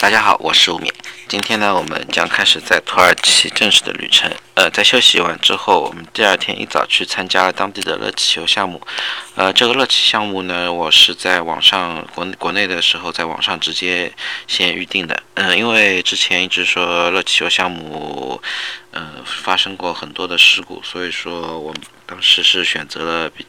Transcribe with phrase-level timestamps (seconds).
[0.00, 0.90] 大家好，我是吴冕。
[1.28, 4.32] 今天呢，我们将开始在土耳其正式的旅程。
[4.54, 8.80] 呃，在休息完之后，我们第二天一早去参加了当地的热气球项目。
[9.34, 14.10] 呃，这个热气项目呢，我是在网上国国内的时候在网上直接
[14.46, 15.22] 先预定的。
[15.34, 18.40] 嗯，因为之前一直说热气球项目，
[18.92, 23.44] 嗯，发生过很多的事故，所以说我们当时是选择了比。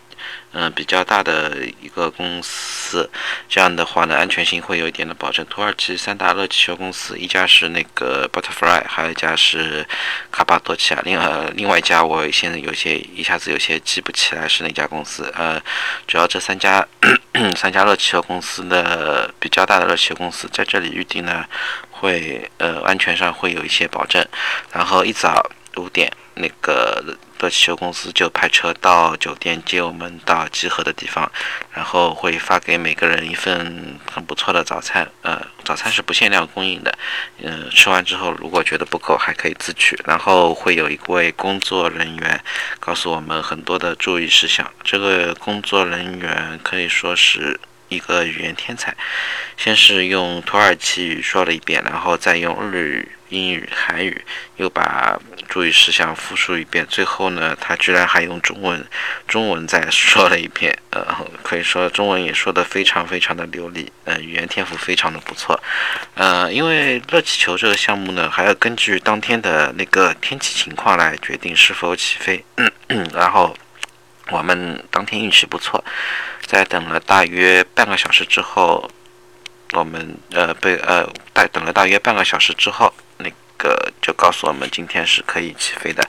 [0.53, 3.09] 嗯，比较大的一个公司，
[3.47, 5.45] 这样的话呢，安全性会有一点的保证。
[5.45, 9.87] 土耳其三大热气球公司，一家是那个 Butterfly，还有一家是
[10.29, 15.31] 卡巴多奇亚，另外另外一家我现在有些一下子有些记不起来是哪家公司。
[15.37, 15.61] 呃，
[16.05, 16.85] 主要这三家
[17.55, 21.45] 三家热气球公司的比较大的热气球公司在这里预定呢，
[21.91, 24.25] 会呃安全上会有一些保证。
[24.73, 27.17] 然后一早五点那个。
[27.41, 31.27] 热气球公司就派车到酒店接我们到集合的地方，
[31.73, 35.11] 然后会发给每个人一份很不错的早餐。
[35.23, 36.95] 呃，早餐是不限量供应的。
[37.41, 39.99] 嗯，吃完之后如果觉得不够还可以自取。
[40.05, 42.43] 然后会有一位工作人员
[42.79, 44.71] 告诉我们很多的注意事项。
[44.83, 47.59] 这个工作人员可以说是
[47.91, 48.95] 一个语言天才，
[49.57, 53.11] 先是用土耳其语说了一遍，然后再用日语。
[53.31, 54.25] 英语、韩语，
[54.57, 55.17] 又把
[55.47, 56.85] 注意事项复述一遍。
[56.89, 58.85] 最后呢，他居然还用中文，
[59.25, 60.77] 中文再说了一遍。
[60.91, 61.05] 呃，
[61.41, 63.89] 可以说中文也说得非常非常的流利。
[64.03, 65.57] 呃，语言天赋非常的不错。
[66.15, 72.43] 呃，因为热气球这个项目呢，还要根据当天的那个天气情况来决定是否起飞。
[73.13, 73.55] 然后
[74.31, 75.83] 我们当天运气不错，
[76.47, 78.89] 在等了大约半个小时之后，
[79.73, 82.91] 我们呃被呃大等了大约半个小时之后。
[83.23, 83.29] 那
[83.69, 86.03] 个就告诉我们今天是可以起飞的，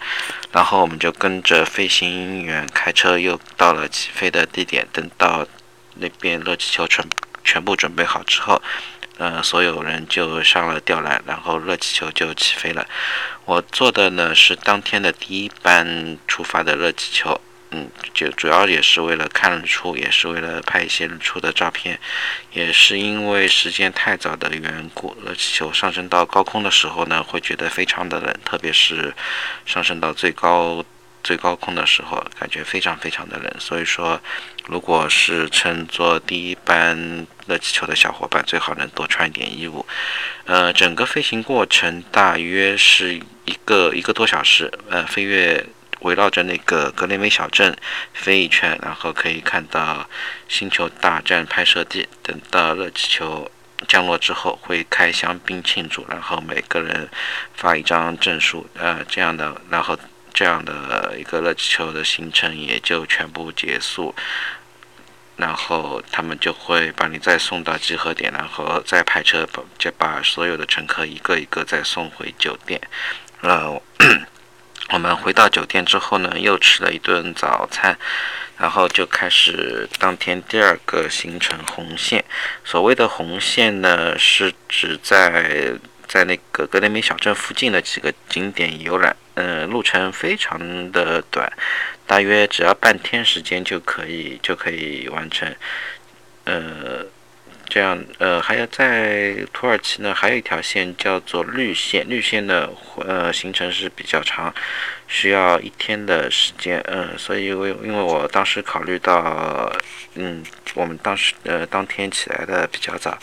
[0.52, 4.88] 然后我们就跟着飞行员开车又到了起飞的地点。
[4.90, 5.46] 等到
[5.96, 7.04] 那边热气球全
[7.44, 8.62] 全部准备好之后，
[9.18, 12.86] 呃，所有人就上了吊篮，然后热气球就起飞了。
[13.44, 17.38] 我坐的呢是当天的第一班出发的热气球。
[17.74, 21.98] 嗯，就主要也是为了看日出，也是为了拍一些日出的照片，
[22.52, 29.14] 也是因为时间太早的缘故，热气球上升到高空的时候呢，会觉得非常的冷，特别是
[29.64, 30.84] 上升到最高
[31.24, 33.50] 最高空的时候，感觉非常非常的冷。
[33.58, 34.20] 所以说，
[34.66, 39.86] 如果是乘坐第一班热气球的小伙伴，最好能多穿一点衣物。
[40.44, 43.14] 呃，整个飞行过程大约是
[43.46, 45.64] 一个一个多小时，呃，飞越。
[46.02, 47.76] 围绕着那个格雷梅小镇
[48.12, 50.08] 飞一圈，然后可以看到
[50.48, 52.08] 星球大战拍摄地。
[52.22, 53.50] 等到热气球
[53.88, 57.08] 降落之后，会开香槟庆祝，然后每个人
[57.54, 58.66] 发一张证书。
[58.74, 59.98] 呃，这样的，然后
[60.34, 64.14] 这样的一个热气球的行程也就全部结束。
[65.36, 72.80] 然后他们就会把你再送到集合点，然后再派车把就把所有的乘客一个一个再送回酒店。
[73.40, 73.80] 呃。
[74.90, 77.96] 我们回到酒店之后呢，又吃了一顿早餐，
[78.58, 82.22] 然后就开始当天第二个行程红线。
[82.64, 85.72] 所谓的红线呢，是指在
[86.06, 89.16] 在那个格雷米小镇附近的几个景点游览。
[89.34, 91.50] 嗯，路程非常的短，
[92.06, 95.54] 大约只要半天时间就可以就可以完成。
[96.44, 97.06] 呃。
[97.72, 102.06] 这样，呃，还要在土耳其呢，还有一条线叫做绿线。
[102.06, 102.68] 绿线的
[102.98, 104.54] 呃行程是比较长，
[105.08, 106.78] 需要一天的时间。
[106.86, 109.72] 嗯，所以我因为我当时考虑到，
[110.16, 110.44] 嗯，
[110.74, 113.18] 我们当时呃当天起来的比较早，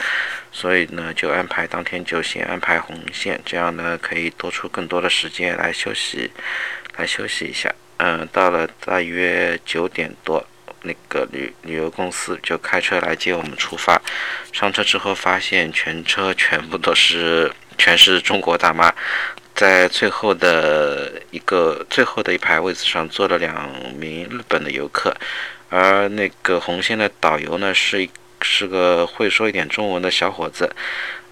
[0.51, 6.31] 所以呢就安排当天就先安排红线，这样呢可以多出更多的时间来休息，
[6.97, 7.71] 来休息一下。
[7.97, 10.43] 嗯，到了大约九点多。
[10.83, 14.01] 那个旅旅游公司就开车来接我们出发，
[14.53, 18.93] 上车之后发现全车全部都是全是中国大妈，
[19.53, 25.15] 在最后的一个最后的一排位置上坐了两名日本的游客，
[25.69, 28.07] 而那个红线的导游呢是
[28.41, 30.73] 是个会说一点中文的小伙子，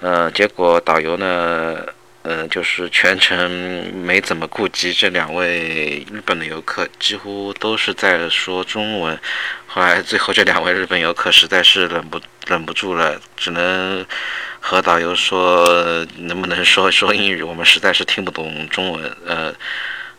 [0.02, 1.86] 呃，结果导游呢。
[2.30, 3.50] 嗯，就是全程
[3.96, 9.18] 没怎么顾及这两位日本的游客，几乎都是在说中文。
[9.66, 14.06] 后来最后这两位日本游客实在是忍不忍不住了，只能
[14.60, 19.18] 和导游说能不能说说英语，我们实在是听不懂中文。
[19.26, 19.56] 呃。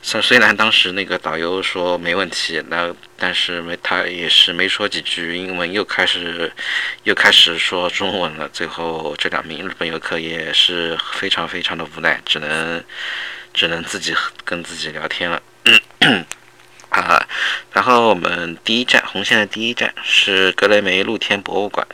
[0.01, 6.51] 虽虽然当时那个导游说没问题，那但是没他也是没说几句英文，又开始
[7.03, 8.49] 又开始说中文了。
[8.49, 12.83] 最后这两名日本游客也是非常非常的无奈，只能
[13.53, 14.15] 只能自己
[14.45, 15.43] 跟自己聊天了。
[16.91, 17.27] 啊，
[17.73, 21.87] 然后我们第一站红线的第一站是格雷梅露天博物馆。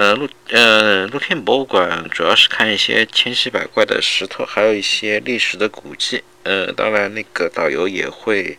[0.00, 6.24] 呃，露呃露天博物馆主要是看一些千奇百怪的石头，还有一些历史的古迹。
[6.42, 8.56] 呃，当然那个导游也会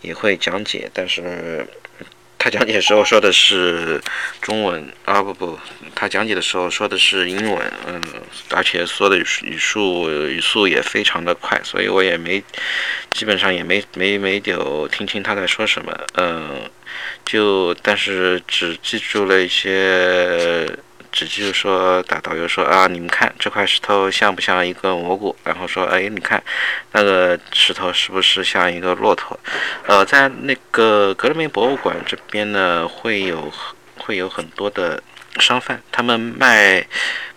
[0.00, 1.66] 也会讲解，但是。
[2.42, 4.00] 他讲解时候说的是
[4.40, 5.58] 中文啊，不不，
[5.94, 8.02] 他讲解的时候说的是英文，嗯，
[8.48, 12.42] 而且说的语速语速也非常的快，所以我也没
[13.10, 16.62] 基本上也没没没有听清他在说什么，嗯，
[17.26, 20.66] 就但是只记住了一些。
[21.12, 25.34] 只就说大导游说啊，你们看这块石头像不像一个蘑菇？
[25.44, 26.42] 然后说，哎，你看
[26.92, 29.38] 那个石头是不是像一个骆驼？
[29.86, 33.52] 呃，在那个格勒梅博物馆这边呢，会有
[33.98, 35.02] 会有很多的
[35.40, 36.86] 商贩，他们卖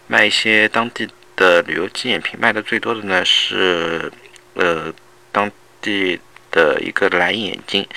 [0.08, 4.12] 卖一些当地的旅游纪念品，卖的最多的呢是
[4.54, 4.94] 呃
[5.31, 6.20] 当地
[6.52, 7.88] 的一个蓝眼睛。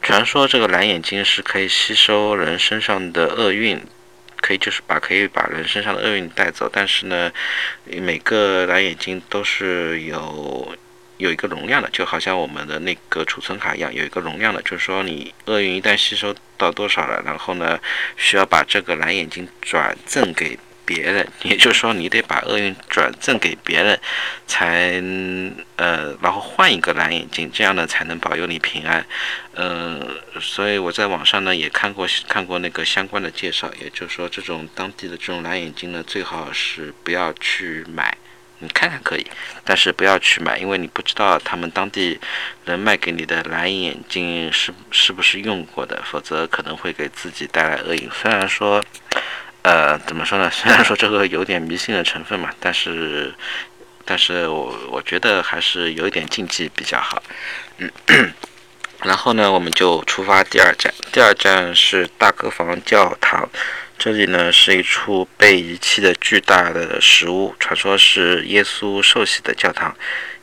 [0.00, 3.78] 传说这个蓝眼睛是可以吸收人身上的厄运。
[4.46, 7.32] 可以就是把可以把人身上的厄运带走，但是呢，
[7.84, 10.72] 每个蓝眼睛都是有
[11.16, 17.76] 有一个容量的，就好像我们的那个储存卡一样，有一个容量的，就是说你厄运一旦吸收到多少了，然后呢，
[18.16, 20.56] 需要把这个蓝眼睛转赠给。
[20.86, 23.98] 别人，也就是说，你得把厄运转赠给别人，
[24.46, 25.02] 才
[25.74, 29.04] 呃，然后换一个蓝眼睛，这样呢才能保佑你平安。
[29.54, 30.00] 嗯，
[30.40, 38.16] 所以我在网上呢也看过看过那个相关的介绍，也就是说，这种当地的这种蓝眼睛呢，最好是不要去买，
[38.60, 39.26] 你看看可以，
[39.64, 42.18] 但是不要去买，因为你不知道他们当地
[42.64, 48.08] 人卖给你的蓝眼睛是是不是用过的，否则可能会给自己带来厄运。
[48.10, 48.82] 虽然说。
[49.66, 50.48] 呃，怎么说呢？
[50.54, 53.34] 虽然说这个有点迷信的成分嘛，但是，
[54.04, 57.20] 但是我我觉得还是有一点禁忌比较好。
[57.78, 57.90] 嗯，
[59.02, 60.94] 然后呢，我们就出发第二站。
[61.10, 63.48] 第二站是大歌房教堂，
[63.98, 69.92] 这里呢是一处被遗弃的巨大的石屋，传说是耶稣受洗的教堂，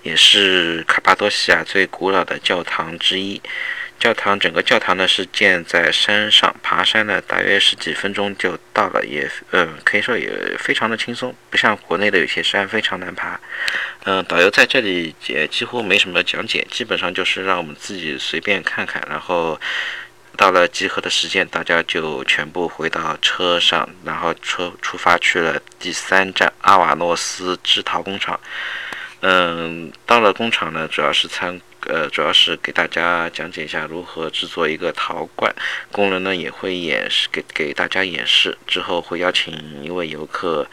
[0.02, 3.42] 也是卡帕多西亚最古老的教堂之一。
[4.04, 10.30] 教堂整个教堂呢是建在山上，爬山呢大约十几分钟就到了，也嗯可以说也
[10.60, 13.40] 非常的轻松，不像国内的有些山非常难爬。
[14.04, 19.58] 嗯，导游在这里也几乎没什么讲解，基本上就是让我们自己随便看看，然后
[20.36, 28.38] 到了集合的时间，大家就全部回到车上，然后车出发去了第三站阿瓦诺斯制陶工厂。
[29.22, 31.62] 嗯，到了工厂呢，主要是参。
[31.88, 35.54] 呃，主要是给大家讲解一下如何制作一个陶罐，
[35.92, 40.66] 工人呢也会演示给给大家演示，之后会邀请一位游客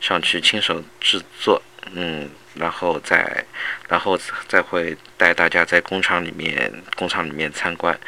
[0.00, 1.60] 上去亲手制作，
[1.92, 3.44] 嗯，然后再
[3.88, 4.18] 然后
[4.48, 7.98] 再会带大家在工厂里面工厂里面参观，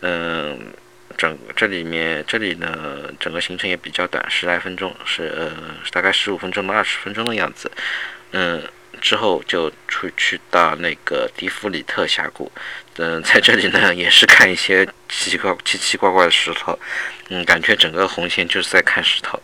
[0.00, 0.72] 嗯，
[1.16, 5.52] 整这里面这里呢整个行程也比较短，十来分钟，是呃
[5.90, 7.70] 大概十五分钟到二十分钟的样子，
[8.32, 8.62] 嗯。
[9.00, 12.50] 之后就出去到那个迪弗里特峡谷，
[12.96, 16.78] 嗯，在这里呢也是看一些奇奇怪奇奇怪怪的石头，
[17.28, 19.40] 嗯，感觉整个红线就是在看石头，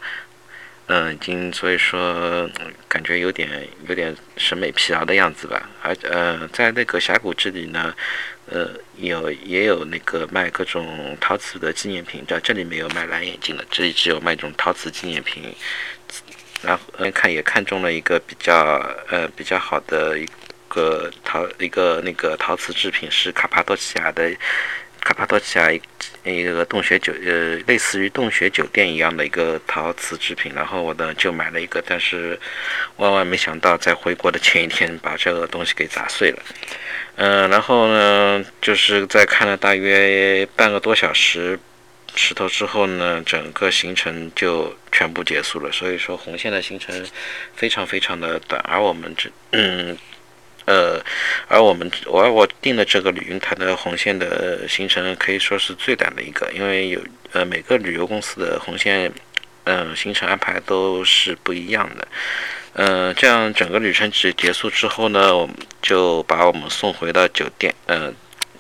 [0.87, 2.49] 嗯，已经所以说
[2.89, 5.69] 感觉有点有点审美疲劳的样子吧。
[5.83, 7.95] 而呃，在那个峡谷这里呢，
[8.47, 15.55] 呃，有也有那个卖各种陶瓷的纪念品，这这里没有卖蓝眼睛的，这里只有卖这种陶瓷纪念品。
[16.65, 18.57] 然后看也看中了一个比较
[19.11, 20.27] 呃比较好的一
[20.69, 24.35] 个陶一个那个陶瓷制品是卡帕多奇亚的
[25.01, 32.39] 卡帕多奇亚一个洞穴酒呃类似于洞穴酒店一样的一个陶瓷制品，然后我呢就买了一个，但是
[32.97, 36.43] 万万没想到在回国的前一天把这个东西给砸碎了，
[37.17, 41.59] 嗯，然后呢就是在看了大约半个多小时。
[42.17, 45.71] 石头之后呢，整个行程就全部结束了。
[45.73, 47.05] 所以说，红线的行程
[47.55, 49.97] 非常非常的短，而我们这，嗯，
[50.67, 51.03] 呃，
[51.49, 57.01] 而我们我我定的这个旅云台的红线的行程可以说是最短的一个，因为有
[57.33, 59.13] 呃每个旅游公司的红线，
[59.65, 62.09] 嗯，行程安排都是不一样的。
[62.75, 68.15] 嗯，这样整个旅程结结束之后呢，我们就把我们送回到酒店，嗯。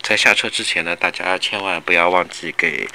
[0.04, 2.86] 在下车之前呢，大家千万不要忘记给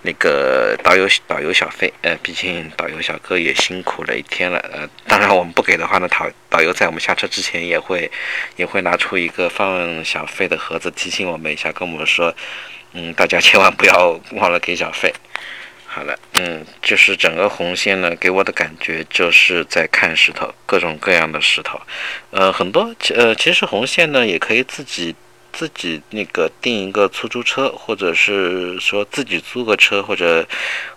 [0.00, 1.92] 那个导游导游小费。
[2.00, 4.58] 呃，毕竟导游小哥也辛苦了一天了。
[4.72, 8.10] 呃，当然我们不给的话呢，导导游在我们下车之前也会
[8.56, 12.34] 也会拿出一个放小费的盒子提醒我们一下，跟我们说，
[12.94, 15.12] 嗯，大家千万不要忘了给小费。
[15.86, 21.78] 好了，嗯，就是整个红线呢，给我的感觉就是在看石头，各种各样的石头。
[22.30, 25.14] 呃，很多呃，其实红线呢也可以自己。
[25.56, 30.44] 自己那个订一个出租车，或者是说自己租个车，或者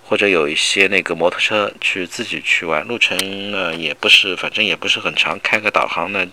[0.04, 3.16] 或者有一些那个摩托车去自己去玩，路程
[3.52, 6.26] 呢也不是，反正也不是很长，开个导航呢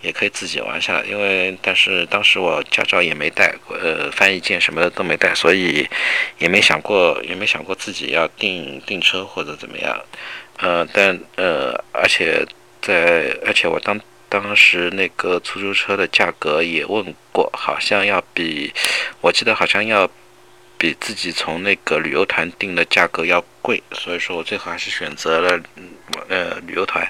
[0.00, 1.04] 也可以自己玩下来。
[1.04, 5.86] 因为但是当时我驾照也没带，呃，翻译件什么的都没带，所以
[6.38, 10.00] 也没想过，也没想过自己要订订车或者怎么样。
[10.58, 12.42] 呃，但呃，而且
[12.80, 14.00] 在而且我当。
[14.38, 18.70] 当时那个出租车的价格也问过，好像要比，
[19.22, 20.08] 我记得好像要
[20.76, 25.58] 比自己从那个旅游团订的价格要贵，所以说我最后还是选择了
[26.28, 27.06] 呃旅游团。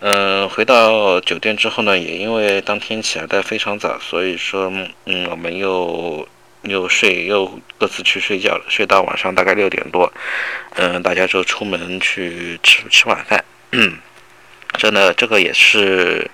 [0.00, 4.70] 嗯，回到酒店之后呢，也因为当天起来的非常早，所以说
[5.04, 6.28] 嗯我们又
[6.62, 10.12] 又睡又各自去睡觉了，睡到晚上大概六点多，
[10.74, 13.44] 嗯大家就出门去吃吃晚饭。
[14.78, 16.30] 这呢，这个也是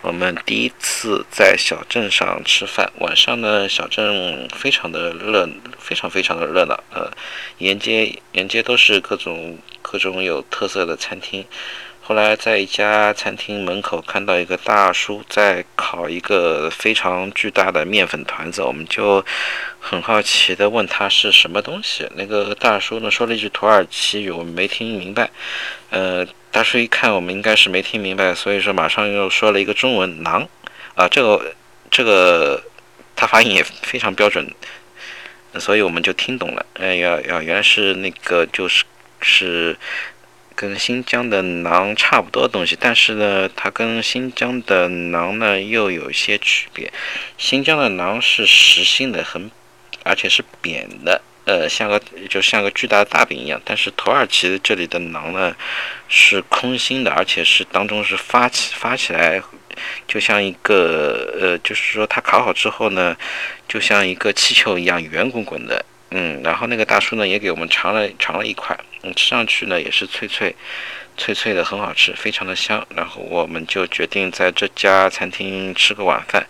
[0.00, 2.90] 我们第一次在小镇上吃饭。
[3.00, 5.46] 晚上呢，小镇非常的热，
[5.78, 6.82] 非常非常的热闹。
[6.92, 7.10] 呃，
[7.58, 11.44] 沿街沿街都是各种各种有特色的餐厅。
[12.04, 19.24] 后来在一家餐厅门口看到一个大叔在烤一个非常巨大的面粉团子，我们就
[19.78, 22.04] 很好奇的问他是什么东西。
[22.16, 25.30] 那个大叔呢说了一句土耳其语，我们没听明白。
[25.90, 30.44] 呃，大叔一看我们应该是没听明白，所以说马上又说了一个中文“馕”，
[30.96, 31.54] 啊，这个
[31.88, 32.60] 这个
[33.14, 34.52] 他发音也非常标准，
[35.60, 36.66] 所以我们就听懂了。
[36.74, 38.82] 哎呀呀，原来是那个就是
[39.20, 39.76] 是。
[40.62, 46.92] 跟新疆的馕差不多的东西，但是呢，它跟新疆的馕呢又有一些区别。
[47.36, 49.50] 新疆的馕是实心的，很，
[50.04, 52.00] 而且是扁的，呃，像个
[52.30, 53.60] 就像个巨大的大饼一样。
[53.64, 55.52] 但是土耳其这里的馕呢
[56.06, 59.42] 是空心的，而且是当中是发起发起来，
[60.06, 63.16] 就像一个呃，就是说它烤好之后呢，
[63.66, 65.84] 就像一个气球一样圆滚滚的。
[66.14, 70.54] 嗯，然后那个大叔呢也给我们尝了尝了一块，嗯，吃上去呢也是脆脆，
[71.16, 72.86] 脆脆的，很好吃，非常的香。
[72.94, 76.46] 然后我们就决定在这家餐厅吃个晚饭。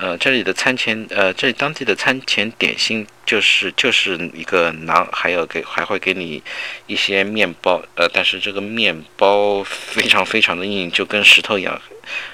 [0.00, 6.40] 呃，这里的餐前，呃，这里当地的餐前点心就是就是一个馕，还有给还会给你
[6.86, 11.80] 一些面包，呃，但是这个面包非常非常的硬，就跟石头一样，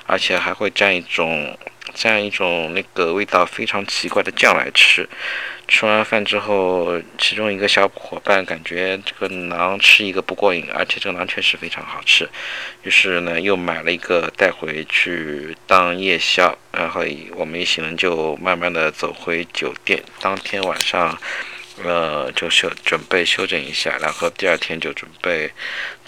[0.07, 1.59] 而且还会蘸一种
[1.95, 5.09] 蘸一种那个味道非常奇怪的酱来吃。
[5.67, 12.29] 吃完饭之后，其中一个小伙伴感觉这个馕吃一个不过瘾，而且这个馕确实非常好吃，
[12.83, 16.55] 于是呢又买了一个带回去当夜宵。
[16.71, 17.03] 然后
[17.35, 20.03] 我们一行人就慢慢的走回酒店。
[20.21, 21.19] 当天晚上，
[21.83, 25.51] 呃，就休准备休整一下，然后第二天就准备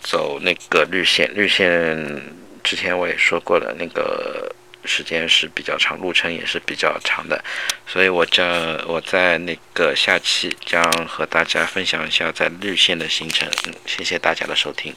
[0.03, 1.33] 走那个绿线。
[1.35, 2.23] 绿线
[2.63, 4.55] 之前我也说过了，那个。
[4.87, 7.43] 时间是比较长，路程也是比较长的，
[7.87, 8.47] 所以我将
[8.87, 13.49] 我在那个下期将和大家分享一下在绿线的行程。
[13.67, 14.95] 嗯，谢谢大家的收听。